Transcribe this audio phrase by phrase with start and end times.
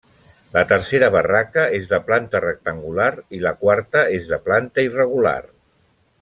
[0.53, 3.11] La tercera barraca és de planta rectangular
[3.41, 5.39] i la quarta és de planta irregular.